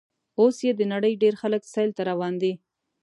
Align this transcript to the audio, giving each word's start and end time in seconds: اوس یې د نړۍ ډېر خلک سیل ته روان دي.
اوس 0.39 0.55
یې 0.65 0.71
د 0.75 0.81
نړۍ 0.93 1.13
ډېر 1.23 1.33
خلک 1.41 1.61
سیل 1.73 1.89
ته 1.97 2.01
روان 2.09 2.33
دي. 2.41 2.53